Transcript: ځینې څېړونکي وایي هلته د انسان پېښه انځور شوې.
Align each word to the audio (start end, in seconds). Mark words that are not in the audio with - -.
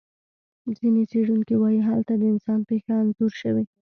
ځینې 0.77 1.01
څېړونکي 1.11 1.55
وایي 1.57 1.81
هلته 1.89 2.13
د 2.17 2.23
انسان 2.33 2.59
پېښه 2.69 2.91
انځور 3.03 3.33
شوې. 3.41 3.63